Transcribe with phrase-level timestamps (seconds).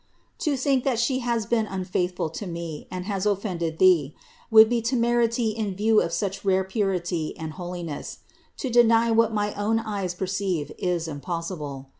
[0.39, 4.15] To think that She has been unfaithful to me, and has offended Thee,
[4.49, 8.17] would be temerity in view of such rare purity and holi ness:
[8.57, 11.89] to deny what my own eyes perceive is impossible.